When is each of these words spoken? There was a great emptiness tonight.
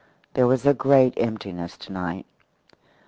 There 0.33 0.47
was 0.47 0.65
a 0.65 0.73
great 0.73 1.13
emptiness 1.17 1.77
tonight. 1.77 2.25